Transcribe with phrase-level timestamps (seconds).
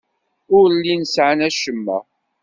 [0.57, 1.97] Ur llin sɛan acemma.